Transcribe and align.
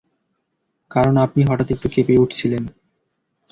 কারণ 0.91 1.15
আপনি 1.17 1.41
হঠাৎ 1.43 1.67
একটু 1.71 1.87
কেঁপে 1.93 2.21
উঠেছিলেন। 2.23 2.63